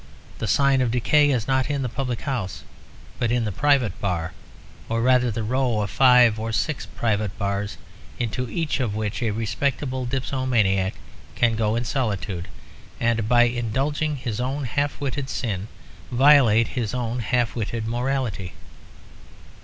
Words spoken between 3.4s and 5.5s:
the private bar; or rather the